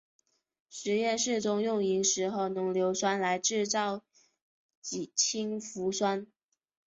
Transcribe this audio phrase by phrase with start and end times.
[0.67, 4.01] 实验室中用萤石和浓硫酸来制造
[5.15, 6.25] 氢氟酸。